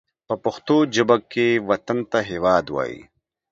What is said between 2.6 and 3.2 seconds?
وايي